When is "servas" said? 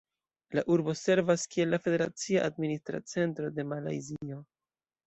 1.01-1.43